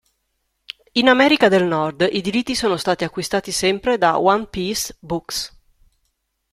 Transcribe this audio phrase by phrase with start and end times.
[0.93, 5.55] In America del Nord i diritti sono stati acquistati sempre da One Peace Books.